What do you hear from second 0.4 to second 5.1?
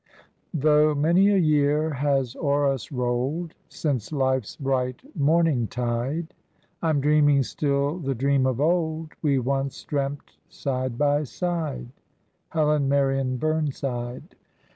"Though many a year has o'er us roll'd Since life's bright